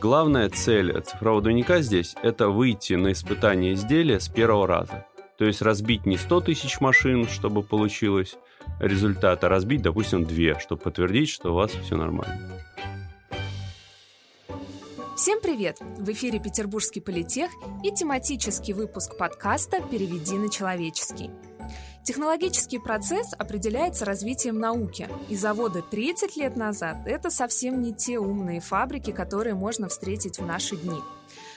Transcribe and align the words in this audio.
Главная 0.00 0.48
цель 0.48 1.00
цифрового 1.02 1.42
двойника 1.42 1.80
здесь– 1.80 2.14
это 2.22 2.50
выйти 2.50 2.92
на 2.92 3.10
испытание 3.10 3.74
изделия 3.74 4.20
с 4.20 4.28
первого 4.28 4.64
раза. 4.64 5.06
То 5.38 5.44
есть 5.44 5.60
разбить 5.60 6.06
не 6.06 6.16
100 6.16 6.42
тысяч 6.42 6.80
машин, 6.80 7.26
чтобы 7.26 7.64
получилось 7.64 8.36
результат, 8.78 9.42
а 9.42 9.48
разбить, 9.48 9.82
допустим, 9.82 10.24
две, 10.24 10.56
чтобы 10.60 10.82
подтвердить, 10.82 11.30
что 11.30 11.50
у 11.50 11.56
вас 11.56 11.72
все 11.72 11.96
нормально. 11.96 12.38
Всем 15.16 15.40
привет! 15.40 15.78
В 15.80 16.08
эфире 16.12 16.38
Петербургский 16.38 17.00
политех 17.00 17.50
и 17.82 17.90
тематический 17.90 18.74
выпуск 18.74 19.16
подкаста 19.18 19.82
«Переведи 19.90 20.36
на 20.36 20.48
человеческий». 20.48 21.30
Технологический 22.08 22.78
процесс 22.78 23.34
определяется 23.36 24.06
развитием 24.06 24.58
науки, 24.58 25.10
и 25.28 25.36
заводы 25.36 25.82
30 25.82 26.36
лет 26.38 26.56
назад– 26.56 26.96
это 27.06 27.28
совсем 27.28 27.82
не 27.82 27.92
те 27.92 28.18
умные 28.18 28.60
фабрики, 28.60 29.10
которые 29.10 29.54
можно 29.54 29.90
встретить 29.90 30.38
в 30.38 30.46
наши 30.46 30.74
дни. 30.78 31.00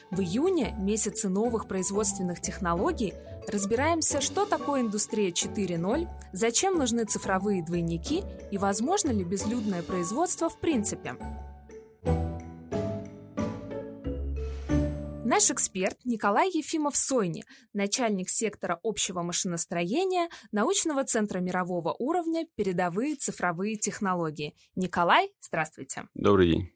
В 0.10 0.20
июне, 0.20 0.76
месяце 0.78 1.30
новых 1.30 1.70
производственных 1.70 2.42
технологий, 2.42 3.14
разбираемся, 3.48 4.20
что 4.20 4.46
такое 4.46 4.82
индустрия 4.82 5.32
4.0, 5.32 6.10
зачем 6.34 6.78
нужны 6.78 7.06
цифровые 7.06 7.64
двойники 7.64 8.26
и 8.52 8.58
возможно 8.58 9.10
ли 9.10 9.24
безлюдное 9.24 9.84
производство 9.84 10.50
в 10.50 10.60
принципе. 10.60 11.16
Наш 15.32 15.50
эксперт 15.50 15.98
Николай 16.04 16.50
Ефимов-Сойни, 16.50 17.46
начальник 17.72 18.30
сектора 18.30 18.82
общего 18.84 19.22
машиностроения 19.22 20.28
научного 20.52 21.06
центра 21.06 21.40
мирового 21.40 21.96
уровня 21.98 22.48
«Передовые 22.58 23.16
цифровые 23.16 23.78
технологии». 23.78 24.54
Николай, 24.76 25.32
здравствуйте. 25.40 26.10
Добрый 26.16 26.52
день. 26.52 26.74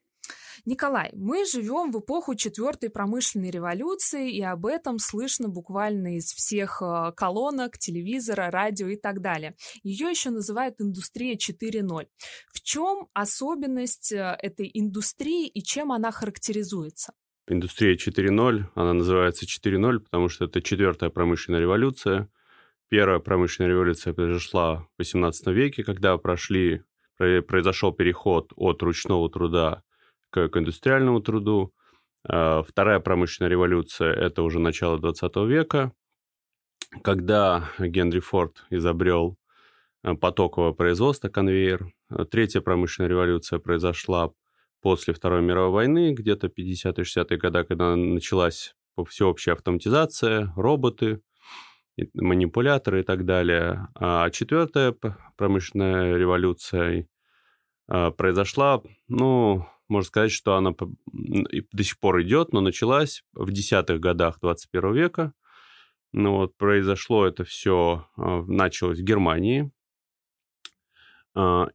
Николай, 0.64 1.12
мы 1.16 1.44
живем 1.44 1.92
в 1.92 2.00
эпоху 2.00 2.36
четвертой 2.36 2.90
промышленной 2.90 3.52
революции, 3.52 4.32
и 4.32 4.42
об 4.42 4.66
этом 4.68 5.00
слышно 5.00 5.50
буквально 5.50 6.16
из 6.16 6.32
всех 6.32 6.82
э, 6.82 7.12
колонок, 7.12 7.78
телевизора, 7.78 8.52
радио 8.52 8.88
и 8.88 8.96
так 8.96 9.20
далее. 9.20 9.58
Ее 9.84 10.10
еще 10.10 10.30
называют 10.30 10.80
индустрия 10.80 11.36
4.0. 11.36 12.08
В 12.54 12.62
чем 12.62 13.10
особенность 13.12 14.14
э, 14.14 14.38
этой 14.42 14.72
индустрии 14.74 15.46
и 15.46 15.62
чем 15.62 15.92
она 15.92 16.10
характеризуется? 16.14 17.12
Индустрия 17.48 17.96
4.0, 17.96 18.66
она 18.74 18.94
называется 18.94 19.46
4.0, 19.46 20.00
потому 20.00 20.30
что 20.30 20.46
это 20.46 20.64
четвертая 20.64 21.12
промышленная 21.12 21.60
революция. 21.60 22.28
Первая 22.90 23.20
промышленная 23.20 23.70
революция 23.70 24.14
произошла 24.14 24.78
в 24.78 24.88
18 24.98 25.48
веке, 25.48 25.84
когда 25.84 26.18
прошли, 26.18 26.82
произошел 27.18 27.92
переход 27.94 28.52
от 28.56 28.82
ручного 28.82 29.30
труда 29.30 29.84
к, 30.32 30.50
к 30.50 30.58
индустриальному 30.58 31.22
труду. 31.22 31.72
А, 32.28 32.64
вторая 32.64 33.00
промышленная 33.00 33.52
революция– 33.52 34.12
это 34.16 34.42
уже 34.42 34.60
начало 34.60 34.98
20 34.98 35.36
века, 35.48 35.92
когда 37.04 37.70
Генри 37.78 38.22
Форд 38.22 38.66
изобрел 38.72 39.38
а, 40.02 40.16
потоковое 40.16 40.74
производство, 40.74 41.30
конвейер. 41.30 41.92
Третья 42.32 42.62
промышленная 42.62 43.10
революция 43.10 43.60
произошла 43.60 44.32
после 44.86 45.16
Второй 45.16 45.42
мировой 45.42 45.72
войны, 45.72 46.14
где-то 46.14 46.46
50-60-е 46.46 47.40
годы, 47.40 47.64
когда 47.64 47.96
началась 47.96 48.76
всеобщая 49.10 49.54
автоматизация, 49.54 50.54
роботы, 50.56 51.22
манипуляторы 52.14 53.00
и 53.00 53.04
так 53.04 53.26
далее. 53.26 53.88
А 53.96 54.30
четвертая 54.30 54.96
промышленная 55.38 56.16
революция 56.18 57.08
а, 57.88 58.12
произошла, 58.12 58.84
ну, 59.08 59.66
можно 59.90 60.08
сказать, 60.08 60.32
что 60.32 60.56
она 60.56 60.76
до 60.76 61.84
сих 61.84 62.00
пор 62.00 62.22
идет, 62.22 62.54
но 62.54 62.62
началась 62.62 63.24
в 63.34 63.52
десятых 63.52 64.00
годах 64.00 64.38
21 64.40 64.94
века. 64.94 65.34
Ну 66.12 66.34
вот, 66.34 66.56
произошло 66.58 67.26
это 67.26 67.44
все, 67.44 68.08
а, 68.18 68.44
началось 68.44 69.00
в 69.00 69.04
Германии. 69.04 69.72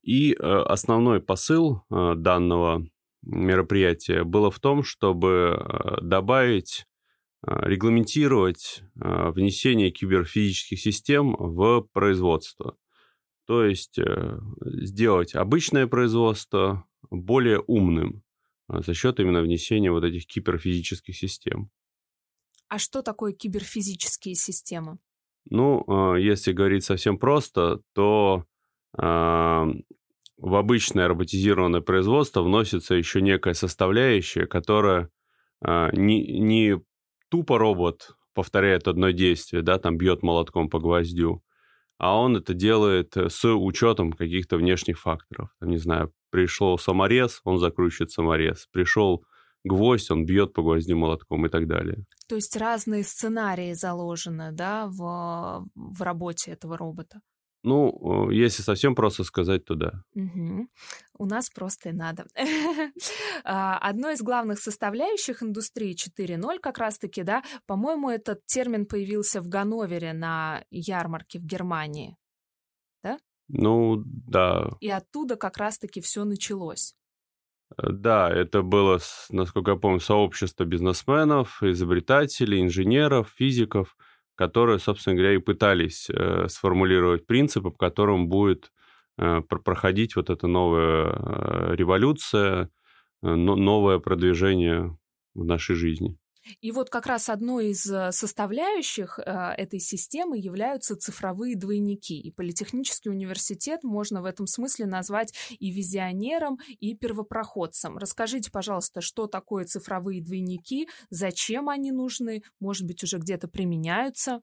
И 0.02 0.32
э, 0.32 0.36
основной 0.38 1.20
посыл 1.20 1.82
данного 1.90 2.86
мероприятия 3.22 4.24
было 4.24 4.50
в 4.50 4.58
том, 4.60 4.82
чтобы 4.82 5.56
э, 5.56 6.00
добавить, 6.02 6.86
э, 7.46 7.52
регламентировать 7.68 8.82
э, 8.82 9.30
внесение 9.30 9.90
киберфизических 9.90 10.80
систем 10.80 11.34
в 11.38 11.82
производство. 11.92 12.76
То 13.46 13.64
есть 13.64 13.98
сделать 14.64 15.34
обычное 15.34 15.88
производство 15.88 16.84
более 17.10 17.58
умным 17.58 18.22
за 18.68 18.94
счет 18.94 19.18
именно 19.18 19.42
внесения 19.42 19.90
вот 19.90 20.04
этих 20.04 20.28
киберфизических 20.28 21.16
систем. 21.16 21.68
А 22.68 22.78
что 22.78 23.02
такое 23.02 23.32
киберфизические 23.32 24.36
системы? 24.36 24.98
Ну, 25.46 26.14
если 26.14 26.52
говорить 26.52 26.84
совсем 26.84 27.18
просто, 27.18 27.80
то 27.92 28.44
в 30.40 30.54
обычное 30.54 31.08
роботизированное 31.08 31.80
производство 31.80 32.42
вносится 32.42 32.94
еще 32.94 33.20
некая 33.20 33.54
составляющая, 33.54 34.46
которая 34.46 35.10
а, 35.62 35.90
не, 35.92 36.40
не 36.40 36.80
тупо 37.28 37.58
робот 37.58 38.16
повторяет 38.34 38.88
одно 38.88 39.10
действие, 39.10 39.62
да, 39.62 39.78
там 39.78 39.98
бьет 39.98 40.22
молотком 40.22 40.70
по 40.70 40.78
гвоздю, 40.78 41.42
а 41.98 42.18
он 42.18 42.36
это 42.36 42.54
делает 42.54 43.14
с 43.16 43.44
учетом 43.44 44.12
каких-то 44.12 44.56
внешних 44.56 44.98
факторов. 44.98 45.50
Не 45.60 45.76
знаю, 45.76 46.12
пришел 46.30 46.78
саморез, 46.78 47.40
он 47.44 47.58
закручивает 47.58 48.10
саморез. 48.10 48.66
Пришел 48.72 49.22
гвоздь, 49.64 50.10
он 50.10 50.24
бьет 50.24 50.54
по 50.54 50.62
гвоздю 50.62 50.96
молотком 50.96 51.44
и 51.44 51.50
так 51.50 51.66
далее. 51.66 52.04
То 52.28 52.36
есть 52.36 52.56
разные 52.56 53.04
сценарии 53.04 53.74
заложены, 53.74 54.52
да, 54.52 54.86
в, 54.86 55.66
в 55.74 56.02
работе 56.02 56.52
этого 56.52 56.78
робота? 56.78 57.20
Ну, 57.62 58.30
если 58.30 58.62
совсем 58.62 58.94
просто 58.94 59.22
сказать, 59.24 59.64
то 59.64 59.74
да. 59.74 60.02
Угу. 60.14 60.68
У 61.18 61.26
нас 61.26 61.50
просто 61.50 61.90
и 61.90 61.92
надо. 61.92 62.26
А, 63.42 63.78
одной 63.78 64.14
из 64.14 64.22
главных 64.22 64.58
составляющих 64.58 65.42
индустрии 65.42 65.94
4.0 65.94 66.58
как 66.60 66.78
раз-таки, 66.78 67.22
да, 67.22 67.42
по-моему, 67.66 68.10
этот 68.10 68.44
термин 68.46 68.84
появился 68.84 69.40
в 69.40 69.48
Ганновере 69.48 70.12
на 70.12 70.62
ярмарке 70.70 71.38
в 71.38 71.46
Германии, 71.46 72.16
да? 73.02 73.18
Ну, 73.48 74.02
да. 74.04 74.68
И 74.80 74.90
оттуда 74.90 75.36
как 75.36 75.56
раз-таки 75.56 76.00
все 76.02 76.24
началось. 76.24 76.94
Э, 77.78 77.90
да, 77.90 78.30
это 78.30 78.62
было, 78.62 79.00
насколько 79.30 79.72
я 79.72 79.76
помню, 79.78 80.00
сообщество 80.00 80.64
бизнесменов, 80.64 81.62
изобретателей, 81.62 82.60
инженеров, 82.60 83.32
физиков– 83.36 83.96
которые, 84.40 84.78
собственно 84.78 85.16
говоря, 85.16 85.34
и 85.34 85.38
пытались 85.38 86.08
э, 86.08 86.48
сформулировать 86.48 87.26
принципы, 87.26 87.70
по 87.70 87.76
которым 87.76 88.28
будет 88.30 88.72
э, 89.18 89.42
проходить 89.42 90.16
вот 90.16 90.30
эта 90.30 90.46
новая 90.46 91.12
э, 91.12 91.74
революция, 91.76 92.70
э, 93.22 93.34
новое 93.34 93.98
продвижение 93.98 94.96
в 95.34 95.44
нашей 95.44 95.76
жизни. 95.76 96.16
И 96.60 96.72
вот 96.72 96.90
как 96.90 97.06
раз 97.06 97.28
одной 97.28 97.68
из 97.68 97.86
э, 97.86 98.12
составляющих 98.12 99.18
э, 99.18 99.22
этой 99.56 99.80
системы 99.80 100.38
являются 100.38 100.96
цифровые 100.96 101.56
двойники. 101.56 102.18
И 102.18 102.30
Политехнический 102.30 103.10
университет 103.10 103.82
можно 103.82 104.22
в 104.22 104.24
этом 104.24 104.46
смысле 104.46 104.86
назвать 104.86 105.34
и 105.58 105.70
визионером, 105.70 106.58
и 106.78 106.94
первопроходцем. 106.94 107.98
Расскажите, 107.98 108.50
пожалуйста, 108.50 109.00
что 109.00 109.26
такое 109.26 109.64
цифровые 109.64 110.22
двойники, 110.22 110.88
зачем 111.10 111.68
они 111.68 111.92
нужны, 111.92 112.42
может 112.58 112.86
быть, 112.86 113.02
уже 113.02 113.18
где-то 113.18 113.48
применяются? 113.48 114.40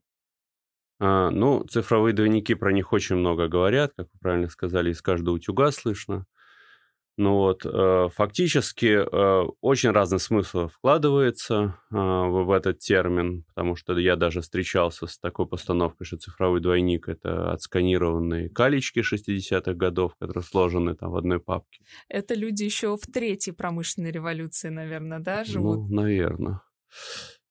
А, 0.99 1.29
ну, 1.29 1.63
цифровые 1.63 2.13
двойники, 2.13 2.55
про 2.55 2.71
них 2.71 2.91
очень 2.91 3.17
много 3.17 3.47
говорят, 3.47 3.93
как 3.95 4.07
вы 4.13 4.19
правильно 4.19 4.49
сказали, 4.49 4.91
из 4.91 5.01
каждого 5.01 5.35
утюга 5.35 5.71
слышно. 5.71 6.25
Ну 7.19 7.33
вот, 7.33 7.65
э, 7.65 8.09
фактически 8.13 8.85
э, 8.85 9.47
очень 9.61 9.89
разный 9.89 10.19
смысл 10.19 10.67
вкладывается 10.67 11.79
э, 11.91 11.95
в 11.95 12.51
этот 12.51 12.77
термин, 12.77 13.43
потому 13.47 13.75
что 13.75 13.97
я 13.97 14.15
даже 14.15 14.41
встречался 14.41 15.07
с 15.07 15.17
такой 15.17 15.47
постановкой, 15.47 16.05
что 16.05 16.17
цифровой 16.17 16.61
двойник— 16.61 17.07
это 17.09 17.51
отсканированные 17.51 18.49
калички 18.49 18.99
60-х 18.99 19.73
годов, 19.73 20.15
которые 20.19 20.43
сложены 20.43 20.93
там 20.93 21.09
в 21.09 21.17
одной 21.17 21.39
папке. 21.39 21.83
Это 22.07 22.35
люди 22.35 22.63
еще 22.63 22.95
в 22.95 23.11
третьей 23.11 23.53
промышленной 23.53 24.11
революции, 24.11 24.69
наверное, 24.69 25.19
да, 25.19 25.43
живут? 25.43 25.89
Ну, 25.89 25.95
наверное. 25.95 26.61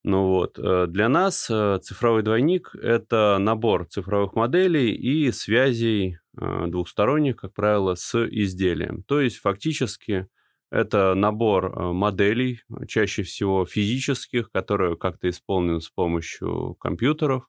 Ну 0.05 0.29
вот, 0.29 0.61
для 0.93 1.08
нас 1.08 1.46
цифровой 1.46 2.23
двойник– 2.23 2.70
это 2.81 3.38
набор 3.40 3.87
цифровых 3.87 4.37
моделей 4.37 4.94
и 4.94 5.32
связей 5.32 6.19
двухсторонних, 6.37 7.37
как 7.37 7.55
правило, 7.55 7.94
с 7.94 8.15
изделием. 8.27 9.03
То 9.05 9.21
есть 9.21 9.38
фактически 9.38 10.29
это 10.71 11.15
набор 11.15 11.93
моделей, 11.93 12.61
чаще 12.88 13.23
всего 13.23 13.65
физических, 13.67 14.50
которые 14.50 14.97
как-то 14.97 15.29
исполнены 15.29 15.81
с 15.81 15.88
помощью 15.88 16.75
компьютеров, 16.81 17.49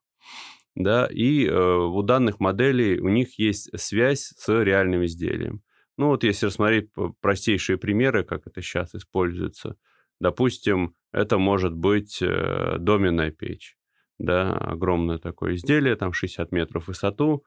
да, 0.76 1.08
и 1.08 1.50
у 1.50 2.02
данных 2.04 2.40
моделей 2.40 3.00
у 3.00 3.10
них 3.10 3.40
есть 3.40 3.70
связь 3.80 4.34
с 4.38 4.64
реальным 4.64 5.04
изделием. 5.06 5.62
Ну 5.98 6.08
вот 6.10 6.24
если 6.24 6.46
рассмотреть 6.46 6.90
простейшие 7.22 7.78
примеры, 7.78 8.24
как 8.24 8.46
это 8.46 8.62
сейчас 8.62 8.94
используется– 8.94 9.76
Допустим, 10.20 10.96
это 11.12 11.38
может 11.38 11.74
быть 11.74 12.22
э, 12.22 12.78
доменная 12.80 13.32
печь, 13.32 13.77
да, 14.20 14.54
огромное 14.54 15.18
такое 15.18 15.56
изделие, 15.56 15.96
там 15.96 16.14
60 16.14 16.52
метров 16.52 16.86
в 16.86 16.88
высоту. 16.90 17.44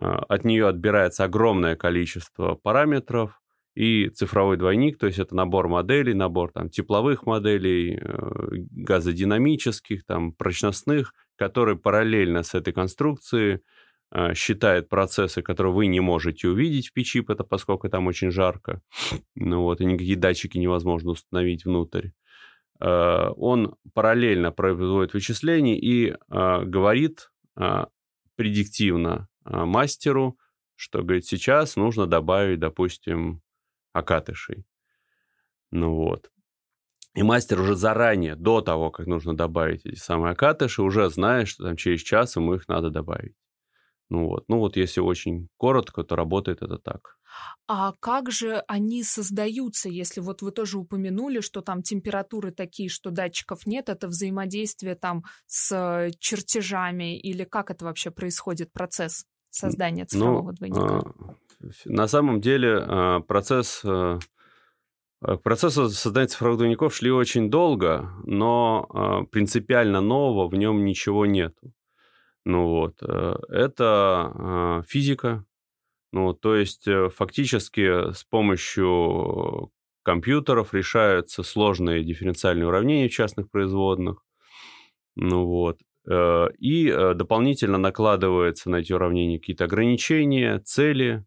Э, 0.00 0.06
от 0.28 0.44
нее 0.44 0.68
отбирается 0.68 1.24
огромное 1.24 1.76
количество 1.76 2.54
параметров, 2.54 3.42
и 3.74 4.10
цифровой 4.10 4.56
двойник, 4.58 4.98
то 4.98 5.06
есть 5.06 5.18
это 5.18 5.34
набор 5.34 5.68
моделей, 5.68 6.14
набор 6.14 6.52
там 6.52 6.68
тепловых 6.68 7.24
моделей, 7.24 7.98
э, 8.00 8.48
газодинамических, 8.70 10.04
там 10.04 10.32
прочностных, 10.32 11.14
который 11.36 11.76
параллельно 11.76 12.42
с 12.42 12.54
этой 12.54 12.74
конструкцией 12.74 13.60
э, 14.10 14.34
считает 14.34 14.90
процессы, 14.90 15.40
которые 15.40 15.72
вы 15.72 15.86
не 15.86 16.00
можете 16.00 16.48
увидеть 16.48 16.88
в 16.88 16.92
печи, 16.92 17.24
это 17.26 17.44
поскольку 17.44 17.88
там 17.88 18.06
очень 18.08 18.30
жарко, 18.30 18.82
ну 19.34 19.62
вот, 19.62 19.80
и 19.80 19.86
никакие 19.86 20.16
датчики 20.16 20.58
невозможно 20.58 21.12
установить 21.12 21.64
внутрь. 21.64 22.10
Э, 22.82 23.28
он 23.36 23.76
параллельно 23.94 24.50
производит 24.50 25.14
вычисления 25.14 25.78
и 25.78 26.16
говорит 26.28 27.30
предиктивно 28.36 29.28
мастеру, 29.44 30.38
что, 30.74 31.02
говорит, 31.02 31.26
сейчас 31.26 31.76
нужно 31.76 32.06
добавить, 32.06 32.58
допустим, 32.58 33.42
окатышей. 33.92 34.64
Ну 35.70 35.94
вот. 35.94 36.32
И 37.14 37.22
мастер 37.22 37.60
уже 37.60 37.76
заранее, 37.76 38.36
до 38.36 38.62
того, 38.62 38.90
как 38.90 39.06
нужно 39.06 39.36
добавить 39.36 39.84
эти 39.84 39.98
самые 39.98 40.32
окатыши, 40.32 40.82
уже 40.82 41.08
знает, 41.10 41.46
что 41.46 41.64
там 41.64 41.76
через 41.76 42.00
час 42.00 42.36
ему 42.36 42.54
их 42.54 42.66
надо 42.68 42.88
добавить. 42.88 43.36
Ну 44.12 44.26
вот. 44.26 44.44
Ну 44.48 44.58
вот 44.58 44.76
если 44.76 45.00
очень 45.00 45.48
коротко, 45.56 46.04
то 46.04 46.16
работает 46.16 46.60
это 46.60 46.76
так. 46.76 47.16
А 47.66 47.94
как 47.98 48.30
же 48.30 48.62
они 48.68 49.02
создаются, 49.04 49.88
если 49.88 50.20
вот 50.20 50.42
вы 50.42 50.52
тоже 50.52 50.78
упомянули, 50.78 51.40
что 51.40 51.62
там 51.62 51.82
температуры 51.82 52.50
такие, 52.50 52.90
что 52.90 53.10
датчиков 53.10 53.66
нет, 53.66 53.88
это 53.88 54.08
взаимодействие 54.08 54.96
там 54.96 55.24
с 55.46 56.10
чертежами 56.18 57.18
или 57.18 57.44
как 57.44 57.70
это 57.70 57.86
вообще 57.86 58.10
происходит 58.10 58.70
процесс 58.70 59.24
создания 59.48 60.02
ну, 60.02 60.08
цифрового 60.08 60.50
ну, 60.50 60.56
двойника? 60.56 60.98
А, 60.98 61.34
на 61.86 62.06
самом 62.06 62.42
деле 62.42 62.80
а, 62.82 63.20
процесс 63.20 63.80
э, 63.82 64.18
к 65.22 65.38
процессу 65.38 65.88
создания 65.88 66.28
цифровых 66.28 66.58
двойников 66.58 66.94
шли 66.94 67.10
очень 67.10 67.48
долго, 67.48 68.10
но 68.24 68.86
а, 68.90 69.22
принципиально 69.22 70.02
нового 70.02 70.48
в 70.48 70.54
нем 70.54 70.84
ничего 70.84 71.24
нет. 71.24 71.56
Ну 72.44 72.68
вот, 72.68 72.96
э, 73.02 73.34
это 73.50 74.32
а, 74.34 74.82
физика, 74.86 75.44
ну, 76.12 76.34
то 76.34 76.56
есть 76.56 76.88
э, 76.88 77.08
фактически 77.10 78.12
с 78.12 78.24
помощью 78.24 79.70
компьютеров 80.04 80.74
решаются 80.74 81.42
сложные 81.44 82.04
дифференциальные 82.04 82.66
уравнения 82.68 83.08
частных 83.08 83.50
производных. 83.50 84.24
Ну 85.16 85.46
вот. 85.46 85.78
И 86.58 87.12
дополнительно 87.14 87.78
накладывается 87.78 88.70
на 88.70 88.76
эти 88.76 88.92
уравнения 88.92 89.38
какие-то 89.38 89.64
ограничения, 89.64 90.58
цели, 90.58 91.24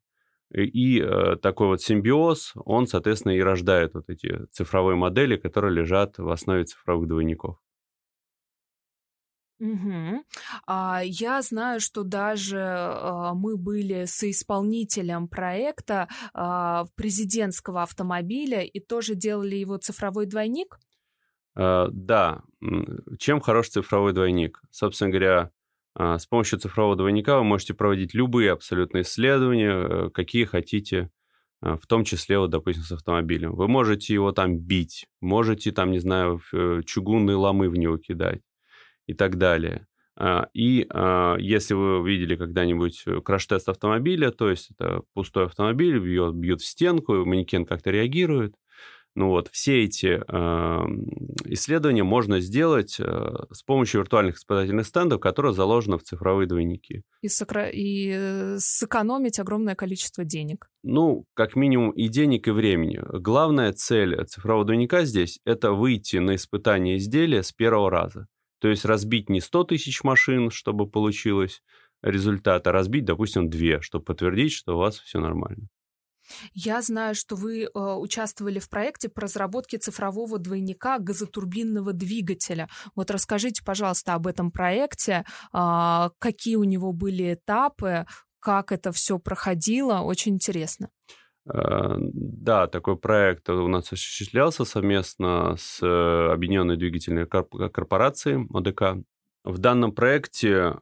и 0.54 1.02
э, 1.02 1.36
такой 1.42 1.68
вот 1.68 1.82
симбиоз, 1.82 2.54
он, 2.56 2.88
соответственно, 2.88 3.34
и 3.34 3.42
рождает 3.42 3.94
вот 3.94 4.10
эти 4.10 4.46
цифровые 4.52 4.96
модели, 4.96 5.38
которые 5.38 5.74
лежат 5.74 6.18
в 6.18 6.30
основе 6.30 6.64
цифровых 6.64 7.08
двойников. 7.08 7.58
Угу. 9.60 10.24
А, 10.68 11.02
я 11.04 11.42
знаю, 11.42 11.80
что 11.80 12.04
даже 12.04 12.60
а, 12.60 13.34
мы 13.34 13.58
были 13.58 14.06
соисполнителем 14.06 15.28
проекта 15.28 16.10
а, 16.34 16.86
президентского 16.96 17.84
автомобиля 17.84 18.62
и 18.64 18.80
тоже 18.80 19.16
делали 19.16 19.56
его 19.56 19.78
цифровой 19.78 20.26
двойник. 20.26 20.78
А, 21.56 21.88
да. 21.92 22.42
Чем 23.18 23.40
хорош 23.40 23.70
цифровой 23.70 24.12
двойник? 24.12 24.62
Собственно 24.72 25.10
говоря, 25.10 25.52
а, 25.96 26.20
с 26.20 26.26
помощью 26.26 26.60
цифрового 26.60 26.98
двойника 26.98 27.38
вы 27.38 27.46
можете 27.46 27.74
проводить 27.74 28.14
любые 28.14 28.52
абсолютно 28.52 29.02
исследования, 29.02 29.72
э, 29.72 30.10
какие 30.10 30.44
хотите, 30.44 31.10
а, 31.62 31.78
в 31.78 31.88
том 31.88 32.04
числе, 32.04 32.38
вот, 32.40 32.50
допустим, 32.50 32.84
с 32.84 32.92
автомобилем. 32.92 33.56
Вы 33.56 33.70
можете 33.70 34.14
его 34.14 34.34
там 34.34 34.58
бить, 34.58 35.06
можете 35.22 35.72
там, 35.72 35.92
не 35.92 36.00
знаю, 36.00 36.42
э, 36.52 36.82
чугунные 36.86 37.38
ломы 37.38 37.70
в 37.70 37.78
него 37.78 37.98
кидать 37.98 38.42
и 39.08 39.14
так 39.14 39.38
далее. 39.38 39.88
А, 40.18 40.48
и 40.54 40.88
если 41.40 41.74
вы 41.74 42.10
видели 42.10 42.38
когда-нибудь 42.38 43.04
э, 43.06 43.20
краш-тест 43.20 43.68
автомобиля, 43.68 44.32
то 44.32 44.50
есть 44.50 44.72
это 44.72 45.02
пустой 45.14 45.46
автомобиль, 45.46 46.00
бьет, 46.00 46.34
бьют 46.36 46.62
в 46.62 46.66
стенку, 46.66 47.26
манекен 47.26 47.66
как-то 47.66 47.92
реагирует, 47.92 48.56
ну 49.16 49.30
вот, 49.30 49.48
все 49.54 49.86
эти 49.86 50.22
э, 50.28 50.86
исследования 51.46 52.04
можно 52.04 52.42
сделать 52.42 52.98
э, 53.00 53.46
с 53.50 53.64
помощью 53.64 54.02
виртуальных 54.02 54.36
испытательных 54.36 54.86
стендов, 54.86 55.22
которые 55.22 55.54
заложены 55.54 55.98
в 55.98 56.04
цифровые 56.04 56.48
двойники. 56.48 57.04
И, 57.22 57.30
сокра... 57.30 57.70
и 57.70 58.12
э, 58.14 58.58
сэкономить 58.60 59.40
огромное 59.40 59.76
количество 59.76 60.26
денег. 60.26 60.70
Ну, 60.84 61.26
как 61.34 61.56
минимум 61.56 61.92
и 61.92 62.10
денег, 62.10 62.50
и 62.50 62.52
времени. 62.52 63.02
Главная 63.14 63.72
цель 63.72 64.22
цифрового 64.26 64.66
двойника 64.66 65.06
здесь– 65.06 65.40
это 65.46 65.72
выйти 65.72 66.18
на 66.18 66.36
испытание 66.36 66.98
изделия 66.98 67.42
с 67.42 67.54
первого 67.54 67.90
раза. 67.90 68.28
То 68.60 68.70
есть 68.70 68.86
разбить 68.86 69.30
не 69.30 69.42
100 69.42 69.66
тысяч 69.66 70.04
машин, 70.04 70.50
чтобы 70.50 70.90
получилось 70.90 71.62
результат, 72.02 72.68
а 72.68 72.72
разбить, 72.72 73.06
допустим, 73.06 73.50
две, 73.50 73.82
чтобы 73.82 74.06
подтвердить, 74.06 74.54
что 74.54 74.76
у 74.76 74.80
вас 74.80 75.00
все 75.00 75.20
нормально. 75.20 75.68
Я 76.54 76.82
знаю, 76.82 77.16
что 77.16 77.36
вы 77.36 77.64
э, 77.64 77.70
участвовали 77.70 78.60
в 78.60 78.70
проекте 78.70 79.10
по 79.10 79.22
разработке 79.22 79.78
цифрового 79.78 80.40
двойника 80.40 80.98
газотурбинного 81.00 81.94
двигателя. 81.94 82.68
Вот 82.96 83.12
расскажите, 83.12 83.64
пожалуйста, 83.64 84.16
об 84.16 84.28
этом 84.28 84.52
проекте, 84.52 85.24
э, 85.54 86.10
какие 86.20 86.56
у 86.56 86.64
него 86.64 86.94
были 86.94 87.36
этапы, 87.36 88.06
как 88.40 88.72
это 88.72 88.92
все 88.92 89.20
проходило. 89.20 90.00
Очень 90.00 90.36
интересно. 90.36 90.90
Э, 91.52 91.96
да, 92.00 92.68
такой 92.68 92.98
проект 92.98 93.50
у 93.50 93.68
нас 93.68 93.92
осуществлялся 93.92 94.66
совместно 94.66 95.56
с 95.58 95.80
э, 95.82 96.32
Объединенной 96.32 96.78
двигательной 96.78 97.28
корпорацией 97.28 98.48
ОДК. 98.54 99.06
В 99.44 99.60
данном 99.60 99.92
проекте 99.92 100.76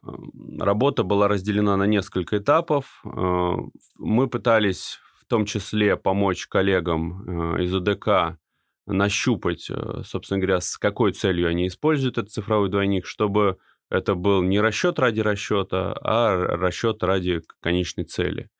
работа 0.58 1.02
была 1.02 1.28
разделена 1.28 1.76
на 1.76 1.84
несколько 1.84 2.38
этапов. 2.38 3.02
Э, 3.04 3.56
мы 3.98 4.28
пытались 4.28 5.00
в 5.20 5.26
том 5.26 5.46
числе 5.46 5.96
помочь 5.96 6.46
коллегам 6.46 7.56
э, 7.56 7.64
из 7.64 7.74
УДК 7.74 8.38
нащупать, 8.86 9.68
э, 9.70 10.02
собственно 10.04 10.40
говоря, 10.40 10.60
с 10.60 10.78
какой 10.78 11.12
целью 11.12 11.48
они 11.48 11.68
используют 11.68 12.18
этот 12.18 12.32
цифровой 12.32 12.70
двойник, 12.70 13.06
чтобы 13.06 13.58
это 13.90 14.14
был 14.14 14.42
не 14.42 14.60
расчет 14.60 14.98
ради 14.98 15.20
расчета, 15.20 15.94
а 16.02 16.34
расчет 16.56 17.02
ради 17.02 17.42
конечной 17.60 18.04
цели. 18.04 18.50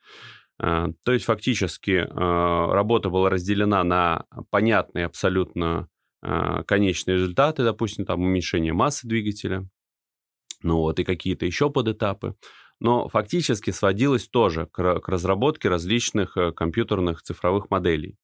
Э, 0.63 0.89
то 1.05 1.13
есть 1.13 1.25
фактически 1.25 2.07
работа 2.11 3.11
была 3.11 3.31
разделена 3.31 3.85
на 3.85 4.25
понятные 4.51 5.07
абсолютно 5.07 5.89
конечные 6.67 7.17
результаты, 7.17 7.65
допустим, 7.65 8.07
там 8.07 8.23
уменьшение 8.23 8.73
массы 8.73 9.07
двигателя, 9.07 9.69
ну 10.63 10.79
вот, 10.79 10.99
и 10.99 11.05
какие-то 11.05 11.45
еще 11.45 11.69
подэтапы 11.69 12.35
но 12.81 13.09
фактически 13.09 13.71
сводилось 13.71 14.29
тоже 14.29 14.67
к, 14.67 15.01
разработке 15.07 15.69
различных 15.69 16.37
э, 16.37 16.53
компьютерных 16.53 17.23
цифровых 17.23 17.71
моделей. 17.71 18.17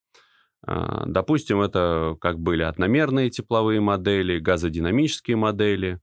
Допустим, 0.67 1.63
это 1.63 2.19
как 2.21 2.39
были 2.39 2.63
одномерные 2.63 3.31
тепловые 3.31 3.81
модели, 3.81 4.39
газодинамические 4.39 5.39
модели, 5.39 6.03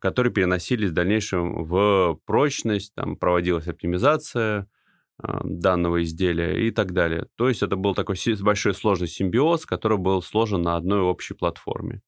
которые 0.00 0.32
переносились 0.32 0.90
в 0.90 0.94
дальнейшем 0.94 1.64
в 1.64 2.18
прочность, 2.26 2.92
там 2.96 3.14
проводилась 3.16 3.68
оптимизация 3.68 4.66
данного 5.18 6.02
изделия 6.02 6.66
и 6.66 6.70
так 6.70 6.92
далее. 6.92 7.26
То 7.36 7.48
есть 7.48 7.62
это 7.62 7.76
был 7.76 7.94
такой 7.94 8.16
большой 8.40 8.74
сложный 8.74 9.08
симбиоз, 9.08 9.66
который 9.66 9.98
был 9.98 10.22
сложен 10.22 10.62
на 10.62 10.76
одной 10.76 11.00
общей 11.00 11.34
платформе. 11.34 12.02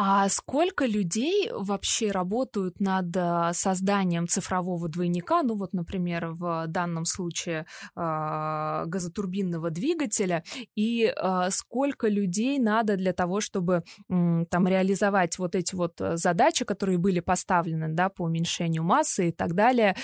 А 0.00 0.28
сколько 0.28 0.86
людей 0.86 1.50
вообще 1.52 2.12
работают 2.12 2.78
над 2.78 3.16
э, 3.16 3.50
созданием 3.52 4.28
цифрового 4.28 4.88
двойника? 4.88 5.42
Ну 5.42 5.56
вот, 5.56 5.72
например, 5.72 6.28
в 6.30 6.66
данном 6.68 7.04
случае 7.04 7.66
э, 7.96 8.84
газотурбинного 8.86 9.70
двигателя. 9.70 10.44
И 10.76 11.12
э, 11.12 11.48
сколько 11.50 12.06
людей 12.06 12.60
надо 12.60 12.96
для 12.96 13.12
того, 13.12 13.40
чтобы 13.40 13.82
там 14.08 14.68
реализовать 14.68 15.36
вот 15.38 15.56
эти 15.56 15.74
вот 15.74 16.00
э, 16.00 16.16
задачи, 16.16 16.64
которые 16.64 16.98
были 16.98 17.18
поставлены, 17.18 17.88
да, 17.88 18.08
по 18.08 18.22
уменьшению 18.22 18.84
массы 18.84 19.30
и 19.30 19.32
так 19.32 19.54
далее, 19.54 19.96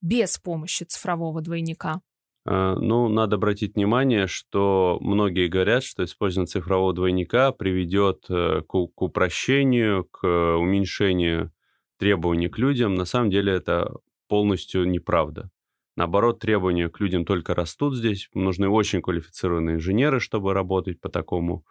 без 0.00 0.38
помощи 0.38 0.82
цифрового 0.84 1.40
двойника? 1.42 2.00
А, 2.50 2.76
ну, 2.76 3.08
надо 3.08 3.36
обратить 3.36 3.74
внимание, 3.74 4.26
что 4.26 4.96
многие 5.02 5.48
говорят, 5.48 5.84
что 5.84 6.02
использование 6.04 6.46
цифрового 6.46 6.94
двойника 6.94 7.52
приведет 7.52 8.24
э, 8.30 8.62
к, 8.62 8.70
к 8.70 9.02
упрощению, 9.02 10.04
к 10.04 10.26
уменьшению 10.56 11.52
требований 11.98 12.48
к 12.48 12.56
людям. 12.56 12.94
На 12.94 13.04
самом 13.04 13.28
деле 13.28 13.52
это 13.52 13.92
полностью 14.28 14.88
неправда. 14.88 15.50
Наоборот, 15.94 16.38
требования 16.38 16.88
к 16.88 17.00
людям 17.00 17.26
только 17.26 17.54
растут 17.54 17.94
здесь. 17.94 18.30
Нужны 18.32 18.66
очень 18.66 19.02
квалифицированные 19.02 19.76
инженеры, 19.76 20.18
чтобы 20.18 20.54
работать 20.54 21.02
по 21.02 21.10
такому 21.10 21.64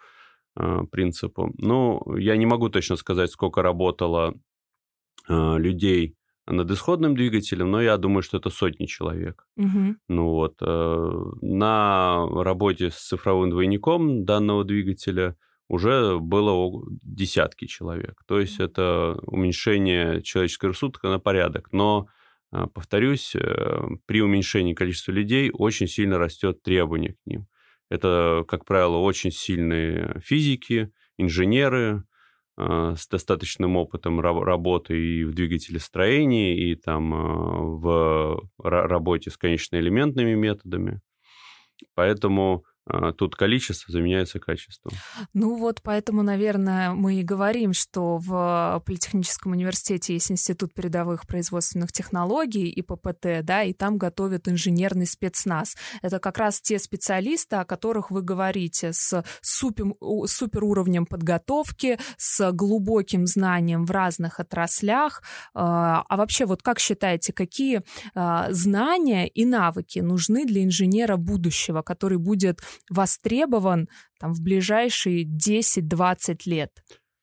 принципу. 0.92 1.54
Ну, 1.58 2.04
я 2.18 2.36
не 2.36 2.46
могу 2.46 2.70
точно 2.70 2.98
сказать, 2.98 3.32
сколько 3.32 3.62
работало 3.62 4.34
людей 5.30 6.18
над 6.48 6.72
исходным 6.72 7.16
двигателем, 7.16 7.72
но 7.72 7.82
я 7.82 7.98
думаю, 7.98 8.24
что 8.24 8.38
это 8.38 8.50
сотни 8.50 8.86
человек. 8.86 9.46
Угу. 9.58 9.96
Ну 10.08 10.30
вот, 10.30 10.62
на 10.62 12.28
работе 12.44 12.90
с 12.90 12.96
цифровым 12.96 13.50
двойником 13.50 14.26
данного 14.26 14.64
двигателя 14.64 15.36
уже 15.70 16.18
было 16.20 16.82
десятки 17.04 17.66
человек. 17.66 18.22
То 18.26 18.40
есть 18.40 18.60
это 18.60 19.20
уменьшение 19.24 20.22
человеческого 20.22 20.72
рассудка 20.72 21.10
на 21.10 21.20
порядок. 21.20 21.70
Но, 21.72 22.08
а, 22.52 22.68
повторюсь, 22.68 23.36
э, 23.36 23.82
при 24.06 24.22
уменьшении 24.22 24.74
количества 24.74 25.12
людей 25.12 25.52
очень 25.54 25.88
сильно 25.88 26.18
растет 26.18 26.64
требование 26.64 27.14
к 27.14 27.26
ним. 27.26 27.48
Это, 27.90 28.46
как 28.48 28.66
правило, 28.66 28.98
очень 28.98 29.32
сильные 29.32 30.22
физики, 30.24 30.92
инженеры 31.18 32.04
с 32.58 33.08
достаточным 33.08 33.78
опытом 33.78 34.20
работы 34.20 34.98
и 34.98 35.24
в 35.24 35.34
двигателестроении, 35.34 36.72
и 36.72 36.76
там 36.76 37.14
а, 37.14 37.20
в 37.62 38.50
работе 38.58 39.30
с 39.30 39.38
конечноэлементными 39.38 40.34
методами. 40.34 41.02
Поэтому 41.94 42.66
тут 43.18 43.36
количество 43.36 43.92
заменяется 43.92 44.40
качеством. 44.40 44.94
Ну 45.34 45.56
вот 45.58 45.82
поэтому, 45.84 46.24
наверное, 46.24 46.92
мы 46.92 47.16
и 47.16 47.24
говорим, 47.24 47.74
что 47.74 48.18
в 48.18 48.82
Политехническом 48.86 49.52
университете 49.54 50.14
есть 50.14 50.32
Институт 50.32 50.74
передовых 50.74 51.28
производственных 51.28 51.92
технологий 51.92 52.70
и 52.70 52.82
ППТ, 52.82 53.44
да, 53.44 53.64
и 53.64 53.74
там 53.74 53.98
готовят 53.98 54.48
инженерный 54.48 55.06
спецназ. 55.06 55.76
Это 56.02 56.20
как 56.20 56.38
раз 56.38 56.62
те 56.62 56.80
специалисты, 56.80 57.58
о 57.58 57.66
которых 57.66 58.12
вы 58.12 58.22
говорите, 58.22 58.94
с 58.94 59.24
супер, 59.42 59.94
супер 60.26 60.64
уровнем 60.64 61.06
подготовки, 61.06 62.00
с 62.18 62.52
глубоким 62.52 63.28
знанием 63.28 63.86
в 63.86 63.92
разных 63.92 64.40
отраслях. 64.40 65.22
А, 65.54 66.04
а 66.08 66.18
вообще, 66.18 66.46
вот 66.46 66.62
как 66.62 66.80
считаете, 66.80 67.34
какие 67.34 67.82
а, 68.16 68.52
знания 68.52 69.28
и 69.28 69.46
навыки 69.46 70.00
нужны 70.00 70.46
для 70.46 70.64
инженера 70.64 71.18
будущего, 71.18 71.82
который 71.82 72.18
будет 72.18 72.62
востребован 72.90 73.90
там, 74.20 74.34
в 74.34 74.42
ближайшие 74.42 75.26
10-20 75.26 76.42
лет? 76.46 76.72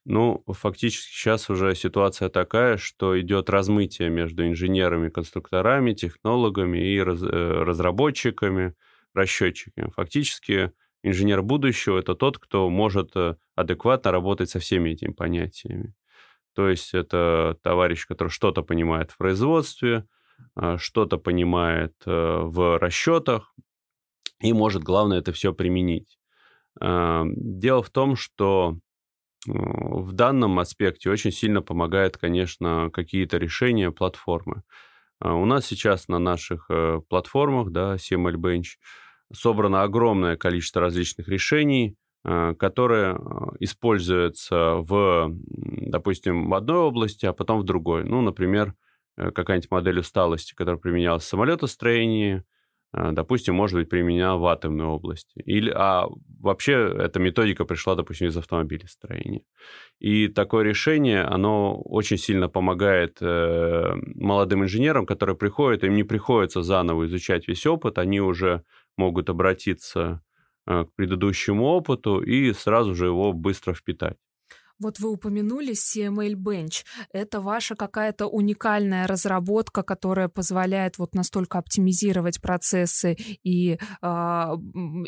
Ну, 0.06 0.44
фактически 0.46 1.10
сейчас 1.10 1.48
уже 1.48 1.74
ситуация 1.74 2.28
такая, 2.28 2.76
что 2.76 3.18
идет 3.18 3.48
размытие 3.48 4.10
между 4.10 4.46
инженерами, 4.46 5.08
конструкторами, 5.08 5.94
технологами 5.94 6.78
и 6.78 7.00
раз, 7.00 7.22
э, 7.22 7.26
разработчиками, 7.26 8.74
расчетчиками. 9.14 9.90
Фактически 9.96 10.72
инженер 11.02 11.40
будущего– 11.42 11.98
это 12.00 12.14
тот, 12.14 12.38
кто 12.38 12.68
может 12.68 13.12
э, 13.16 13.36
адекватно 13.54 14.12
работать 14.12 14.50
со 14.50 14.58
всеми 14.58 14.90
этими 14.90 15.12
понятиями. 15.12 15.94
То 16.54 16.68
есть 16.68 16.92
это 16.92 17.58
товарищ, 17.62 18.06
который 18.06 18.28
что-то 18.28 18.62
понимает 18.62 19.10
в 19.10 19.16
производстве, 19.16 20.04
э, 20.54 20.76
что-то 20.78 21.16
понимает 21.16 21.94
в 22.04 22.78
расчетах, 22.78 23.54
и 24.44 24.52
может, 24.52 24.84
главное, 24.84 25.18
это 25.18 25.32
все 25.32 25.54
применить. 25.54 26.18
Дело 26.78 27.82
в 27.82 27.90
том, 27.90 28.14
что 28.14 28.76
э, 29.48 29.52
в 29.52 30.12
данном 30.12 30.58
аспекте 30.58 31.08
очень 31.08 31.32
сильно 31.32 31.62
помогает, 31.62 32.18
конечно, 32.18 32.90
какие-то 32.92 33.38
решения 33.38 33.90
платформы. 33.90 34.62
А, 35.20 35.34
у 35.34 35.46
нас 35.46 35.64
сейчас 35.64 36.08
на 36.08 36.18
наших 36.18 36.66
э, 36.68 37.00
платформах, 37.08 37.70
да, 37.70 37.94
CML 37.94 38.34
Bench, 38.34 38.76
собрано 39.32 39.82
огромное 39.82 40.36
количество 40.36 40.82
различных 40.82 41.28
решений, 41.28 41.96
э, 42.24 42.54
которые 42.58 43.16
используются 43.60 44.74
в, 44.74 45.30
допустим, 45.30 46.50
в 46.50 46.54
одной 46.54 46.78
области, 46.78 47.24
а 47.24 47.32
потом 47.32 47.60
в 47.60 47.64
другой. 47.64 48.04
Ну, 48.04 48.20
например, 48.20 48.74
какая-нибудь 49.16 49.70
модель 49.70 50.00
усталости, 50.00 50.54
которая 50.54 50.80
применялась 50.80 51.22
в 51.22 51.28
самолетостроении, 51.28 52.42
допустим, 53.12 53.54
может 53.54 53.76
быть 53.76 53.88
применена 53.88 54.36
в 54.36 54.46
атомной 54.46 54.84
области. 54.84 55.40
Или, 55.44 55.70
а 55.74 56.06
вообще 56.40 56.72
эта 56.98 57.18
методика 57.18 57.64
пришла, 57.64 57.94
допустим, 57.94 58.28
из 58.28 58.36
автомобилестроения. 58.36 59.42
И 59.98 60.28
такое 60.28 60.64
решение, 60.64 61.22
оно 61.22 61.80
очень 61.80 62.18
сильно 62.18 62.48
помогает 62.48 63.18
э, 63.20 63.94
молодым 64.14 64.64
инженерам, 64.64 65.06
которые 65.06 65.36
приходят, 65.36 65.84
им 65.84 65.94
не 65.94 66.04
приходится 66.04 66.62
заново 66.62 67.06
изучать 67.06 67.48
весь 67.48 67.66
опыт, 67.66 67.98
они 67.98 68.20
уже 68.20 68.62
могут 68.96 69.28
обратиться 69.30 70.22
э, 70.66 70.84
к 70.84 70.94
предыдущему 70.94 71.64
опыту 71.64 72.20
и 72.20 72.52
сразу 72.52 72.94
же 72.94 73.06
его 73.06 73.32
быстро 73.32 73.74
впитать. 73.74 74.16
Вот 74.84 74.98
вы 74.98 75.10
упомянули 75.10 75.72
CML 75.72 76.34
Bench. 76.34 76.84
Это 77.10 77.40
ваша 77.40 77.74
какая-то 77.74 78.26
уникальная 78.26 79.06
разработка, 79.06 79.82
которая 79.82 80.28
позволяет 80.28 80.98
вот 80.98 81.14
настолько 81.14 81.58
оптимизировать 81.58 82.42
процессы 82.42 83.16
и 83.42 83.72
э, 83.72 83.76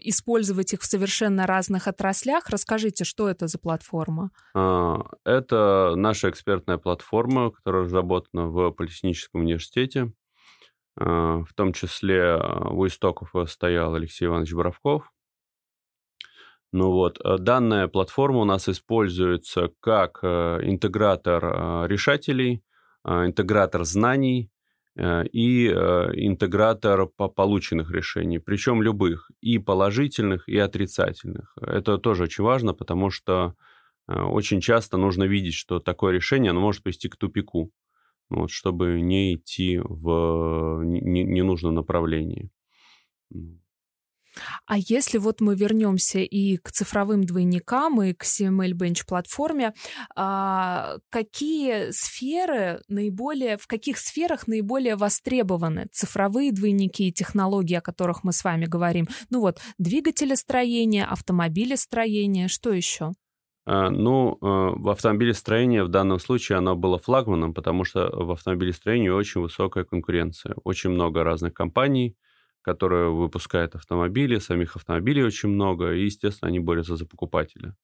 использовать 0.02 0.72
их 0.72 0.80
в 0.80 0.86
совершенно 0.86 1.46
разных 1.46 1.88
отраслях. 1.88 2.48
Расскажите, 2.48 3.04
что 3.04 3.28
это 3.28 3.48
за 3.48 3.58
платформа? 3.58 4.30
А, 4.54 5.02
это 5.26 5.92
наша 5.94 6.30
экспертная 6.30 6.78
платформа, 6.78 7.50
которая 7.50 7.84
разработана 7.84 8.46
в 8.46 8.70
Политехническом 8.70 9.42
университете. 9.42 10.10
А, 10.98 11.40
в 11.44 11.52
том 11.54 11.74
числе 11.74 12.40
у 12.70 12.86
истоков 12.86 13.34
стоял 13.50 13.94
Алексей 13.94 14.24
Иванович 14.24 14.54
Боровков, 14.54 15.12
ну 16.76 16.90
вот, 16.90 17.18
э, 17.24 17.38
данная 17.38 17.88
платформа 17.88 18.40
у 18.40 18.44
нас 18.44 18.68
используется 18.68 19.70
как 19.80 20.18
э, 20.22 20.60
интегратор 20.62 21.42
э, 21.44 21.86
решателей, 21.88 22.62
интегратор 23.04 23.84
знаний 23.84 24.50
и 24.96 25.68
интегратор 25.68 27.06
по 27.06 27.28
полученных 27.28 27.92
решений, 27.92 28.40
причем 28.40 28.82
любых, 28.82 29.30
и 29.40 29.58
положительных, 29.58 30.48
и 30.48 30.58
отрицательных. 30.58 31.54
Это 31.60 31.98
тоже 31.98 32.24
очень 32.24 32.42
важно, 32.42 32.74
потому 32.74 33.10
что 33.10 33.54
очень 34.08 34.60
часто 34.60 34.96
нужно 34.96 35.22
видеть, 35.22 35.54
что 35.54 35.78
такое 35.78 36.14
решение 36.14 36.50
оно 36.50 36.60
может 36.60 36.82
привести 36.82 37.08
к 37.08 37.16
тупику, 37.16 37.70
вот, 38.28 38.50
чтобы 38.50 39.00
не 39.00 39.36
идти 39.36 39.78
в 39.78 40.82
ненужном 40.82 41.74
направлении. 41.74 42.50
А 44.66 44.78
если 44.78 45.18
вот 45.18 45.40
мы 45.40 45.54
вернемся 45.54 46.18
и 46.18 46.56
к 46.56 46.70
цифровым 46.70 47.24
двойникам, 47.24 48.02
и 48.02 48.12
к 48.12 48.24
CML 48.24 48.72
Bench 48.72 49.06
платформе, 49.06 49.72
а, 50.14 50.96
какие 51.10 51.90
сферы 51.90 52.82
наиболее, 52.88 53.56
в 53.56 53.66
каких 53.66 53.98
сферах 53.98 54.46
наиболее 54.46 54.96
востребованы 54.96 55.86
цифровые 55.92 56.52
двойники 56.52 57.08
и 57.08 57.12
технологии, 57.12 57.74
о 57.74 57.80
которых 57.80 58.24
мы 58.24 58.32
с 58.32 58.44
вами 58.44 58.66
говорим? 58.66 59.08
Ну 59.30 59.40
вот, 59.40 59.60
двигателестроение, 59.78 61.04
автомобилестроение, 61.04 62.48
что 62.48 62.72
еще? 62.72 63.12
А, 63.66 63.90
ну, 63.90 64.38
а, 64.40 64.70
в 64.76 64.88
автомобилестроении 64.90 65.80
в 65.80 65.88
данном 65.88 66.20
случае 66.20 66.58
оно 66.58 66.76
было 66.76 66.98
флагманом, 66.98 67.52
потому 67.52 67.84
что 67.84 68.08
в 68.12 68.30
автомобилестроении 68.30 69.08
очень 69.08 69.40
высокая 69.40 69.84
конкуренция. 69.84 70.54
Очень 70.62 70.90
много 70.90 71.24
разных 71.24 71.52
компаний, 71.52 72.16
которые 72.66 73.12
выпускают 73.12 73.76
автомобили, 73.76 74.40
самих 74.40 74.74
автомобилей 74.74 75.22
очень 75.22 75.50
много, 75.50 75.92
и, 75.92 76.06
естественно, 76.06 76.48
они 76.48 76.58
борются 76.58 76.96
за 76.96 77.06
покупателя. 77.06 77.76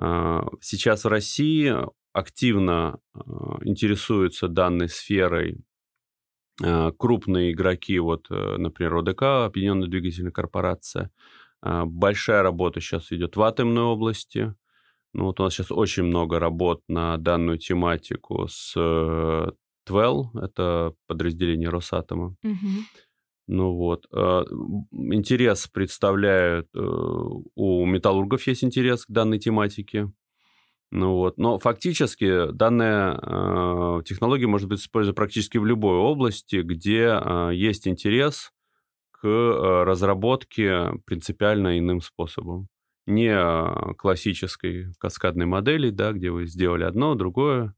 А, 0.00 0.46
сейчас 0.60 1.02
в 1.02 1.08
России 1.08 1.74
активно 2.12 3.00
а, 3.12 3.58
интересуются 3.64 4.46
данной 4.46 4.88
сферой 4.88 5.64
а, 6.62 6.92
крупные 6.92 7.50
игроки, 7.50 7.98
вот, 7.98 8.26
э, 8.30 8.56
например, 8.56 8.94
ОДК, 8.98 9.22
Объединенная 9.46 9.88
двигательная 9.88 10.30
корпорация. 10.30 11.10
Большая 11.60 12.42
работа 12.42 12.80
сейчас 12.80 13.10
идет 13.10 13.36
в 13.36 13.42
атомной 13.42 13.82
области. 13.82 14.54
Ну, 15.12 15.24
вот 15.24 15.40
у 15.40 15.42
нас 15.42 15.54
сейчас 15.54 15.72
очень 15.72 16.04
много 16.04 16.38
работ 16.38 16.82
на 16.88 17.16
данную 17.16 17.58
тематику 17.58 18.46
с 18.48 18.74
Твел, 19.84 20.30
это 20.34 20.94
подразделение 21.06 21.68
Росатома. 21.68 22.36
Угу. 22.42 22.68
Ну 23.46 23.74
вот. 23.74 24.06
А, 24.12 24.44
интерес 24.92 25.66
представляют, 25.68 26.68
э, 26.74 26.78
у 26.80 27.84
металлургов 27.84 28.46
есть 28.46 28.64
интерес 28.64 29.04
к 29.04 29.10
данной 29.10 29.38
тематике. 29.38 30.10
Ну 30.90 31.14
вот. 31.16 31.38
Но 31.38 31.58
фактически 31.58 32.52
данная 32.52 33.18
э, 33.20 34.02
технология 34.04 34.46
может 34.46 34.68
быть 34.68 34.80
использована 34.80 35.14
практически 35.14 35.58
в 35.58 35.66
любой 35.66 35.96
области, 35.96 36.56
где 36.62 37.20
э, 37.20 37.50
есть 37.52 37.86
интерес 37.86 38.50
к 39.10 39.26
разработке 39.26 40.92
принципиально 41.06 41.78
иным 41.78 42.00
способом. 42.00 42.68
Не 43.06 43.94
классической 43.94 44.92
каскадной 44.98 45.46
модели, 45.46 45.90
да, 45.90 46.12
где 46.12 46.30
вы 46.30 46.46
сделали 46.46 46.84
одно, 46.84 47.14
другое, 47.14 47.74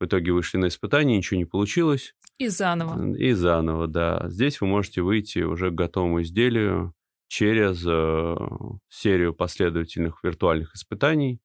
в 0.00 0.04
итоге 0.04 0.32
вышли 0.32 0.58
на 0.58 0.68
испытание, 0.68 1.16
ничего 1.16 1.38
не 1.38 1.44
получилось. 1.44 2.14
И 2.38 2.48
заново. 2.48 3.16
И 3.16 3.32
заново, 3.32 3.86
да. 3.86 4.24
Здесь 4.28 4.60
вы 4.60 4.68
можете 4.68 5.02
выйти 5.02 5.40
уже 5.40 5.70
к 5.70 5.74
готовому 5.74 6.22
изделию 6.22 6.94
через 7.26 7.84
э, 7.86 8.36
серию 8.88 9.34
последовательных 9.34 10.22
виртуальных 10.22 10.74
испытаний, 10.74 11.40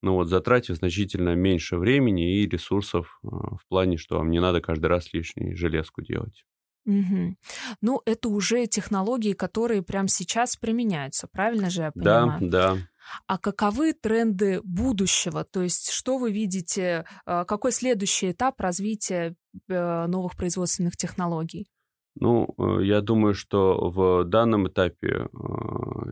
ну 0.00 0.14
вот, 0.14 0.28
затратив 0.28 0.76
значительно 0.76 1.34
меньше 1.34 1.76
времени 1.76 2.40
и 2.40 2.48
ресурсов 2.48 3.20
э, 3.22 3.26
в 3.28 3.60
плане, 3.68 3.98
что 3.98 4.18
вам 4.18 4.30
не 4.30 4.40
надо 4.40 4.60
каждый 4.60 4.86
раз 4.86 5.12
лишнюю 5.12 5.56
железку 5.56 6.02
делать. 6.02 6.44
Угу. 6.84 7.36
Ну, 7.80 8.02
это 8.06 8.28
уже 8.28 8.66
технологии, 8.66 9.34
которые 9.34 9.82
прямо 9.82 10.08
сейчас 10.08 10.56
применяются, 10.56 11.28
правильно 11.28 11.70
же 11.70 11.82
я 11.82 11.92
понимаю? 11.92 12.38
Да, 12.40 12.74
да. 12.74 12.78
А 13.26 13.38
каковы 13.38 13.92
тренды 13.92 14.60
будущего? 14.64 15.44
То 15.44 15.62
есть 15.62 15.90
что 15.90 16.18
вы 16.18 16.32
видите, 16.32 17.04
э, 17.26 17.44
какой 17.44 17.72
следующий 17.72 18.32
этап 18.32 18.60
развития 18.60 19.34
э, 19.68 20.06
новых 20.06 20.36
производственных 20.36 20.96
технологий? 20.96 21.68
Ну, 22.14 22.54
я 22.80 23.00
думаю, 23.00 23.32
что 23.34 23.90
в 23.90 24.24
данном 24.24 24.68
этапе 24.68 25.28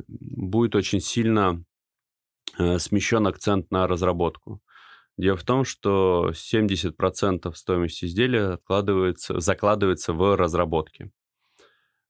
будет 0.08 0.74
очень 0.74 1.00
сильно 1.00 1.62
Э, 2.58 2.78
смещен 2.78 3.26
акцент 3.26 3.70
на 3.70 3.86
разработку. 3.86 4.60
Дело 5.16 5.36
в 5.36 5.44
том, 5.44 5.64
что 5.64 6.30
70% 6.32 7.52
стоимости 7.54 8.06
изделия 8.06 8.54
откладывается, 8.54 9.40
закладывается 9.40 10.12
в 10.12 10.36
разработке. 10.36 11.10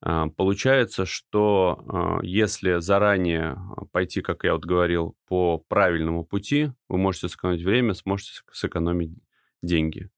А, 0.03 0.29
получается, 0.29 1.05
что 1.05 1.85
а, 1.87 2.21
если 2.23 2.81
заранее 2.81 3.59
пойти, 3.93 4.23
как 4.23 4.45
я 4.45 4.55
вот 4.55 4.65
говорил, 4.65 5.17
по 5.29 5.59
правильному 5.59 6.25
пути, 6.25 6.73
вы 6.89 6.99
можете 6.99 7.29
сэкономить 7.29 7.63
время, 7.63 7.95
сможете 7.95 8.33
сэкономить 8.53 9.13
деньги. 9.63 10.11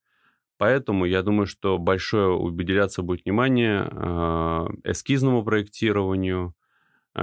Поэтому 0.57 1.05
я 1.05 1.21
думаю, 1.21 1.47
что 1.47 1.77
большое 1.77 2.29
уделяться 2.29 3.01
будет 3.01 3.25
внимание 3.25 3.89
а, 3.91 4.69
эскизному 4.83 5.43
проектированию, 5.43 6.55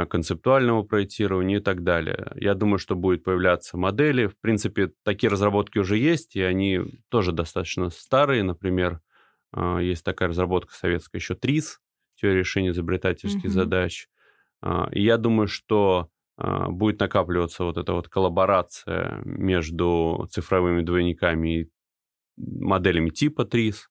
концептуального 0.09 0.85
проектирования 0.85 1.57
и 1.57 1.61
так 1.61 1.83
далее. 1.83 2.31
Я 2.37 2.55
думаю, 2.55 2.79
что 2.79 2.95
будет 2.95 3.25
появляться 3.25 3.77
модели. 3.77 4.27
В 4.27 4.39
принципе, 4.39 4.93
такие 5.03 5.31
разработки 5.31 5.79
уже 5.79 5.97
есть, 5.97 6.37
и 6.37 6.43
они 6.43 6.79
тоже 7.09 7.33
достаточно 7.33 7.91
старые. 7.91 8.45
Например, 8.45 9.01
есть 9.81 10.05
такая 10.05 10.29
разработка 10.29 10.75
советская 10.77 11.19
еще 11.19 11.35
ТРИС, 11.35 11.81
теория 12.21 12.39
решения 12.39 12.71
изобретательских 12.71 13.47
mm-hmm. 13.47 13.49
задач. 13.49 14.09
Э, 14.63 14.85
и 14.93 15.03
я 15.03 15.17
думаю, 15.17 15.49
что 15.49 16.09
будет 16.69 17.01
накапливаться 17.01 17.65
вот 17.65 17.77
эта 17.77 17.93
вот 17.93 18.09
коллаборация 18.09 19.21
между 19.27 20.27
цифровыми 20.31 20.81
двойниками 20.81 21.61
и 21.61 21.71
моделями 22.39 23.11
типа 23.11 23.45
ТРИС, 23.45 23.91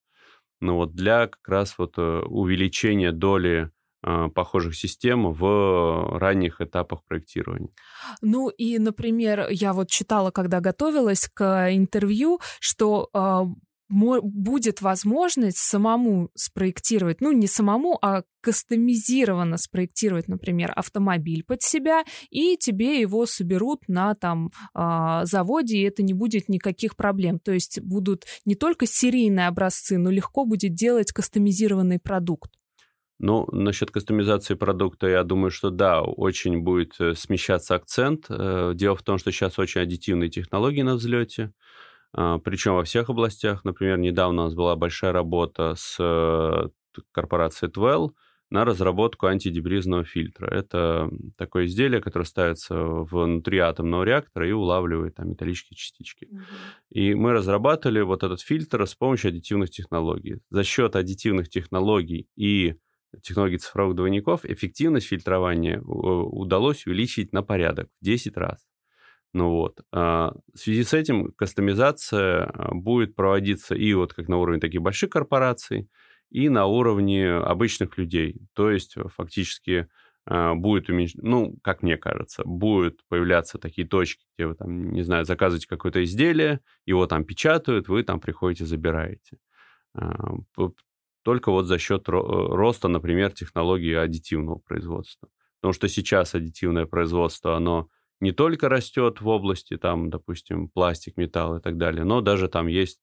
ну 0.59 0.73
вот 0.77 0.95
для 0.95 1.27
как 1.27 1.47
раз 1.47 1.77
вот 1.77 1.99
увеличения 1.99 3.11
доли 3.11 3.71
а, 4.01 4.29
похожих 4.29 4.75
систем 4.75 5.33
в 5.33 6.17
ранних 6.19 6.61
этапах 6.61 7.03
проектирования. 7.03 7.69
Ну 8.21 8.47
и, 8.49 8.79
например, 8.79 9.47
я 9.49 9.73
вот 9.73 9.89
читала, 9.89 10.31
когда 10.31 10.61
готовилась 10.61 11.29
к 11.33 11.69
интервью, 11.73 12.39
что 12.61 13.09
э, 13.13 13.41
будет 13.89 14.81
возможность 14.81 15.57
самому 15.57 16.29
спроектировать, 16.35 17.21
ну 17.21 17.31
не 17.31 17.47
самому, 17.47 17.97
а 18.01 18.23
кастомизированно 18.41 19.57
спроектировать, 19.57 20.27
например, 20.27 20.71
автомобиль 20.75 21.43
под 21.43 21.61
себя, 21.61 22.03
и 22.29 22.55
тебе 22.55 23.01
его 23.01 23.25
соберут 23.25 23.87
на 23.87 24.13
там 24.15 24.51
э, 24.75 25.21
заводе, 25.23 25.77
и 25.77 25.83
это 25.83 26.03
не 26.03 26.13
будет 26.13 26.49
никаких 26.49 26.95
проблем. 26.95 27.39
То 27.39 27.51
есть 27.51 27.81
будут 27.81 28.25
не 28.45 28.55
только 28.55 28.85
серийные 28.85 29.47
образцы, 29.47 29.97
но 29.97 30.11
легко 30.11 30.45
будет 30.45 30.73
делать 30.73 31.11
кастомизированный 31.11 31.99
продукт. 31.99 32.51
Ну, 33.21 33.45
насчет 33.51 33.91
кастомизации 33.91 34.53
продукта, 34.53 35.07
я 35.07 35.23
думаю, 35.23 35.51
что 35.51 35.71
да, 35.71 36.01
очень 36.01 36.61
будет 36.61 36.93
э, 36.99 37.15
смещаться 37.15 37.75
акцент. 37.75 38.27
Э, 38.29 38.71
дело 38.73 38.95
в 38.95 39.03
том, 39.03 39.17
что 39.17 39.31
сейчас 39.31 39.59
очень 39.59 39.81
аддитивные 39.81 40.29
технологии 40.29 40.83
на 40.83 40.95
взлете, 40.95 41.43
а, 41.43 41.51
причем 42.13 42.75
во 42.75 42.83
всех 42.83 43.09
областях. 43.09 43.63
Например, 43.65 43.97
недавно 43.97 44.43
у 44.43 44.45
нас 44.45 44.55
была 44.55 44.75
большая 44.75 45.11
работа 45.11 45.75
с 45.77 45.97
э, 45.99 46.69
корпорацией 47.11 47.71
Twell 47.71 48.11
на 48.49 48.65
разработку 48.65 49.27
антидебризного 49.27 50.03
фильтра. 50.03 50.47
Это 50.47 51.09
такое 51.37 51.65
изделие, 51.65 52.01
которое 52.01 52.25
ставится 52.25 52.75
внутри 52.75 53.59
атомного 53.59 54.03
реактора 54.03 54.47
и 54.47 54.51
улавливает 54.51 55.15
там 55.15 55.29
металлические 55.29 55.77
частички. 55.77 56.27
И 56.89 57.13
мы 57.13 57.33
разрабатывали 57.33 58.01
вот 58.01 58.23
этот 58.23 58.41
фильтр 58.41 58.87
с 58.87 58.95
помощью 58.95 59.29
аддитивных 59.29 59.69
технологий. 59.69 60.39
За 60.49 60.63
счет 60.63 60.95
аддитивных 60.95 61.49
технологий 61.49 62.27
и 62.35 62.75
технологий 63.21 63.57
цифровых 63.57 63.95
двойников 63.95 64.45
эффективность 64.45 65.07
фильтрования 65.07 65.77
э, 65.77 65.81
удалось 65.81 66.85
увеличить 66.85 67.33
на 67.33 67.43
порядок 67.43 67.89
в 68.01 68.05
10 68.05 68.35
раз. 68.37 68.65
Ну 69.33 69.51
вот. 69.51 69.81
А, 69.91 70.33
в 70.53 70.57
связи 70.57 70.83
с 70.83 70.93
этим 70.93 71.31
кастомизация 71.33 72.45
а, 72.45 72.73
будет 72.73 73.15
проводиться 73.15 73.75
и 73.75 73.93
вот 73.93 74.13
как 74.13 74.27
на 74.27 74.37
уровне 74.37 74.59
таких 74.59 74.81
больших 74.81 75.11
корпораций, 75.11 75.89
и 76.31 76.49
на 76.49 76.65
уровне 76.65 77.31
обычных 77.31 77.97
людей. 77.97 78.39
То 78.53 78.69
есть 78.69 78.95
э, 78.97 79.03
фактически 79.15 79.87
а, 80.25 80.53
будет 80.53 80.89
уменьш... 80.89 81.13
ну, 81.15 81.57
как 81.63 81.81
мне 81.81 81.97
кажется, 81.97 82.43
будут 82.45 82.99
появляться 83.07 83.57
такие 83.57 83.87
точки, 83.87 84.25
где 84.37 84.47
вы 84.47 84.55
там, 84.55 84.91
не 84.91 85.01
знаю, 85.01 85.25
заказываете 85.25 85.67
какое-то 85.67 86.03
изделие, 86.03 86.61
его 86.85 87.07
там 87.07 87.23
печатают, 87.23 87.87
вы 87.87 88.03
там 88.03 88.19
приходите, 88.19 88.65
забираете 88.65 89.37
только 91.23 91.51
вот 91.51 91.65
за 91.65 91.77
счет 91.77 92.07
э, 92.07 92.11
роста, 92.11 92.87
например, 92.87 93.31
технологии 93.31 93.93
аддитивного 93.93 94.59
производства. 94.59 95.29
Потому 95.61 95.73
что 95.73 95.87
сейчас 95.87 96.33
аддитивное 96.33 96.85
производство, 96.85 97.55
оно 97.55 97.89
не 98.19 98.31
только 98.31 98.69
растет 98.69 99.21
в 99.21 99.27
области, 99.27 99.77
там, 99.77 100.09
допустим, 100.09 100.69
пластик, 100.69 101.17
металл 101.17 101.57
и 101.57 101.61
так 101.61 101.77
далее, 101.77 102.03
но 102.03 102.21
даже 102.21 102.47
там 102.47 102.67
есть 102.67 102.99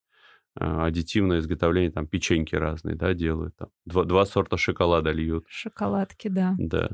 э, 0.59 0.65
аддитивное 0.65 1.39
изготовление, 1.39 1.91
там 1.91 2.07
печеньки 2.07 2.55
разные, 2.55 2.97
да, 2.97 3.15
делают, 3.15 3.57
там, 3.57 3.69
два, 3.85 4.05
два 4.05 4.27
сорта 4.27 4.57
шоколада 4.57 5.13
льют. 5.13 5.45
Шоколадки, 5.49 6.29
да. 6.29 6.55
Да. 6.59 6.91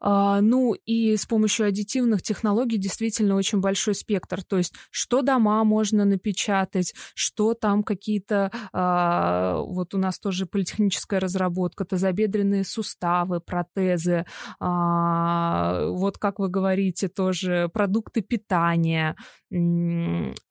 А, 0.00 0.40
ну 0.40 0.74
и 0.74 1.16
с 1.16 1.26
помощью 1.26 1.66
аддитивных 1.66 2.22
технологий 2.22 2.78
действительно 2.78 3.36
очень 3.36 3.60
большой 3.60 3.94
спектр. 3.94 4.42
То 4.42 4.58
есть 4.58 4.74
что 4.90 5.22
дома 5.22 5.62
можно 5.64 6.04
напечатать, 6.04 6.94
что 7.14 7.54
там 7.54 7.82
какие-то... 7.82 8.50
А, 8.72 9.58
вот 9.60 9.94
у 9.94 9.98
нас 9.98 10.18
тоже 10.18 10.46
политехническая 10.46 11.20
разработка, 11.20 11.84
тазобедренные 11.84 12.64
суставы, 12.64 13.40
протезы. 13.40 14.26
А, 14.60 15.86
вот 15.88 16.18
как 16.18 16.38
вы 16.38 16.48
говорите, 16.48 17.08
тоже 17.08 17.70
продукты 17.72 18.22
питания. 18.22 19.16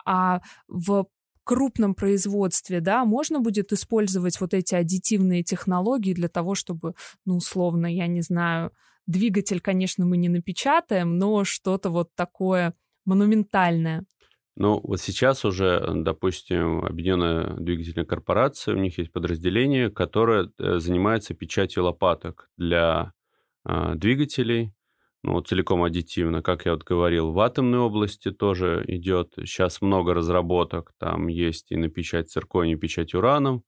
А 0.06 0.42
в 0.68 1.06
крупном 1.46 1.94
производстве, 1.94 2.82
да, 2.82 3.06
можно 3.06 3.40
будет 3.40 3.72
использовать 3.72 4.42
вот 4.42 4.54
эти 4.54 4.76
аддитивные 4.76 5.44
технологии 5.44 6.14
для 6.14 6.28
того, 6.28 6.56
чтобы, 6.56 6.96
ну, 7.24 7.38
условно, 7.38 7.86
я 7.86 8.08
не 8.08 8.22
знаю, 8.22 8.72
Двигатель, 9.08 9.60
конечно, 9.60 10.06
мы 10.06 10.18
не 10.18 10.30
напечатаем, 10.30 11.18
но 11.18 11.44
что-то 11.44 11.89
вот 11.89 12.10
такое 12.15 12.74
монументальное. 13.06 14.06
Ну, 14.58 14.80
вот 14.84 15.02
сейчас 15.02 15.44
уже, 15.44 15.86
допустим, 15.94 16.86
Объединенная 16.86 17.56
двигательная 17.58 18.06
корпорация, 18.06 18.74
у 18.74 18.78
них 18.78 18.98
есть 18.98 19.12
подразделение, 19.12 19.89
которое 19.89 20.50
э, 20.58 20.80
занимается 20.80 21.34
печатью 21.34 21.84
лопаток 21.84 22.50
для 22.58 23.12
э, 23.68 23.94
двигателей, 23.96 24.74
ну, 25.24 25.41
целиком 25.41 25.84
аддитивно, 25.84 26.41
как 26.41 26.65
я 26.65 26.72
вот 26.74 26.84
говорил, 26.84 27.32
в 27.32 27.39
атомной 27.39 27.80
области 27.80 28.32
тоже 28.32 28.86
идет. 28.88 29.34
Сейчас 29.38 29.82
много 29.82 30.13
разработок, 30.13 30.94
там 31.00 31.28
есть 31.28 31.72
и 31.72 31.76
на 31.76 31.89
печать 31.89 32.30
циркония, 32.30 32.76
и 32.76 32.80
печать 32.80 33.13
ураном. 33.13 33.63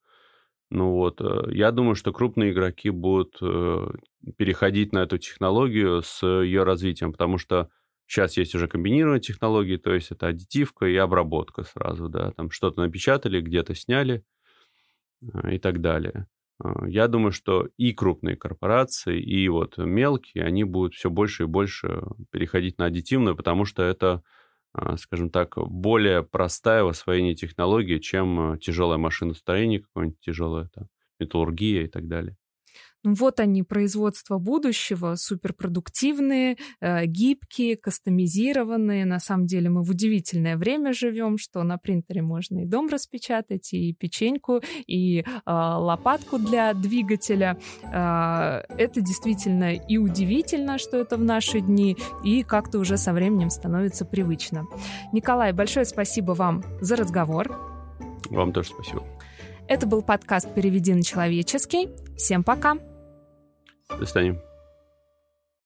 Ну 0.69 0.91
вот, 0.91 1.21
э, 1.21 1.47
я 1.51 1.71
думаю, 1.71 1.95
что 1.95 2.11
крупные 2.11 2.51
игроки 2.51 2.89
будут 2.89 3.37
э, 3.41 3.87
переходить 4.37 4.91
на 4.93 4.99
эту 4.99 5.17
технологию 5.17 6.01
с 6.03 6.25
ее 6.25 6.63
развитием, 6.63 7.11
потому 7.13 7.37
что 7.37 7.69
сейчас 8.05 8.35
есть 8.37 8.53
уже 8.55 8.67
комбинированные 8.67 9.21
технологии, 9.21 9.77
то 9.77 9.93
есть 9.93 10.11
это 10.11 10.27
аддитивка 10.27 10.85
и 10.87 10.95
обработка 10.97 11.63
сразу, 11.63 12.09
да, 12.09 12.31
там 12.31 12.51
что-то 12.51 12.81
напечатали, 12.81 13.39
где-то 13.41 13.75
сняли 13.75 14.23
э, 15.21 15.55
и 15.55 15.59
так 15.59 15.81
далее. 15.81 16.27
Я 16.87 17.07
думаю, 17.07 17.31
что 17.31 17.69
и 17.77 17.93
крупные 17.93 18.35
корпорации, 18.35 19.19
и 19.21 19.47
вот 19.47 19.77
мелкие, 19.77 20.43
они 20.43 20.63
будут 20.63 20.95
все 20.95 21.11
больше 21.11 21.43
и 21.43 21.45
больше 21.45 22.01
переходить 22.31 22.79
на 22.79 22.85
аддитивную, 22.85 23.35
потому 23.35 23.63
что 23.65 23.83
это 23.83 24.23
скажем 24.97 25.29
так, 25.29 25.57
более 25.57 26.23
простая 26.23 26.83
в 26.83 26.87
освоении 26.87 27.33
технологии, 27.33 27.97
чем 27.97 28.53
э, 28.53 28.57
тяжелое 28.59 28.97
машиностроение, 28.97 29.79
какое-нибудь 29.79 30.19
тяжелое 30.19 30.69
там, 30.73 30.87
металлургия 31.19 31.83
и 31.83 31.87
так 31.87 32.07
далее. 32.07 32.37
Ну, 33.03 33.13
вот 33.13 33.39
они, 33.39 33.63
производства 33.63 34.37
будущего, 34.37 35.15
суперпродуктивные, 35.15 36.57
э, 36.81 37.05
гибкие, 37.05 37.77
кастомизированные. 37.77 39.05
На 39.05 39.19
самом 39.19 39.45
деле 39.45 39.69
мы 39.69 39.83
в 39.83 39.91
удивительное 39.91 40.57
время 40.57 40.93
живем, 40.93 41.37
что 41.37 41.63
на 41.63 41.77
принтере 41.77 42.21
можно 42.21 42.59
и 42.59 42.65
дом 42.65 42.87
распечатать, 42.87 43.73
и 43.73 43.93
печеньку, 43.93 44.61
и 44.87 45.19
э, 45.19 45.23
лопатку 45.45 46.37
для 46.39 46.73
двигателя. 46.73 47.57
Э, 47.83 48.63
это 48.77 49.01
действительно 49.01 49.73
и 49.73 49.97
удивительно, 49.97 50.77
что 50.77 50.97
это 50.97 51.17
в 51.17 51.23
наши 51.23 51.61
дни, 51.61 51.97
и 52.23 52.43
как-то 52.43 52.79
уже 52.79 52.97
со 52.97 53.13
временем 53.13 53.49
становится 53.49 54.05
привычно. 54.05 54.65
Николай, 55.13 55.53
большое 55.53 55.85
спасибо 55.85 56.31
вам 56.31 56.63
за 56.81 56.95
разговор. 56.95 57.47
Вам 58.29 58.51
тоже 58.51 58.69
спасибо. 58.69 59.03
Это 59.67 59.85
был 59.85 60.01
подкаст 60.01 60.53
«Переведи 60.53 60.93
на 60.93 61.03
человеческий». 61.03 61.89
Всем 62.15 62.43
пока! 62.43 62.77
До 63.89 64.05
свидания. 64.05 64.41